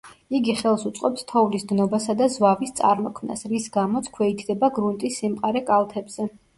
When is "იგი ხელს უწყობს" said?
0.37-1.27